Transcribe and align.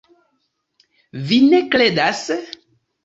Vi 1.31 1.39
ne 1.51 1.59
kredas? 1.77 2.27